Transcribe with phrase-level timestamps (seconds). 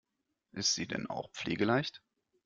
[0.51, 2.01] Ist sie denn auch pflegeleicht?